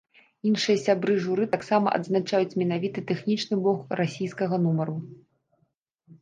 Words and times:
Іншыя 0.51 0.77
сябры 0.85 1.17
журы 1.25 1.45
таксама 1.55 1.87
адзначаюць 1.97 2.57
менавіта 2.63 2.99
тэхнічны 3.13 3.55
бок 3.69 3.95
расійскага 4.01 4.55
нумару. 4.65 4.97